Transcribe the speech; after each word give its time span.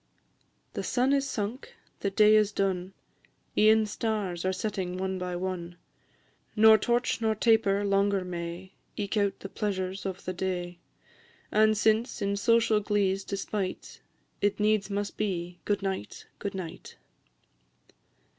The 0.73 0.81
sun 0.81 1.13
is 1.13 1.29
sunk, 1.29 1.75
the 1.99 2.09
day 2.09 2.35
is 2.35 2.51
done, 2.51 2.93
E'en 3.55 3.85
stars 3.85 4.43
are 4.43 4.51
setting 4.51 4.97
one 4.97 5.19
by 5.19 5.35
one; 5.35 5.75
Nor 6.55 6.79
torch 6.79 7.21
nor 7.21 7.35
taper 7.35 7.85
longer 7.85 8.23
may 8.25 8.73
Eke 8.97 9.15
out 9.17 9.41
the 9.41 9.47
pleasures 9.47 10.03
of 10.07 10.25
the 10.25 10.33
day; 10.33 10.79
And 11.51 11.77
since, 11.77 12.19
in 12.19 12.35
social 12.35 12.79
glee's 12.79 13.23
despite, 13.23 14.01
It 14.41 14.59
needs 14.59 14.89
must 14.89 15.17
be, 15.17 15.59
Good 15.65 15.83
night, 15.83 16.25
good 16.39 16.55
night! 16.55 16.97